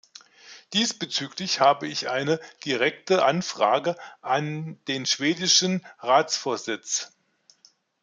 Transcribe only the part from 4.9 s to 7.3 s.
schwedischen Ratsvorsitz.